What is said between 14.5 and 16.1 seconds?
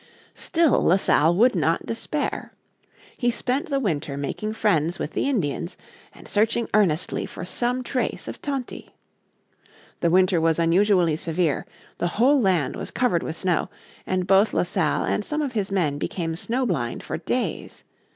La Salle and some of his men